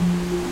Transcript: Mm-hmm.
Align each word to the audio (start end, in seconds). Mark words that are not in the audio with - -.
Mm-hmm. 0.00 0.45